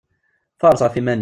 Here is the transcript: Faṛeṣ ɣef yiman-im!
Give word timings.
Faṛeṣ 0.59 0.81
ɣef 0.83 0.95
yiman-im! 0.95 1.19